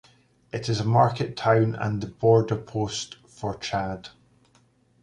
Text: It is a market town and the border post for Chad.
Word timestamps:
It 0.51 0.67
is 0.67 0.79
a 0.79 0.83
market 0.83 1.37
town 1.37 1.75
and 1.75 2.01
the 2.01 2.07
border 2.07 2.55
post 2.55 3.17
for 3.27 3.55
Chad. 3.59 4.09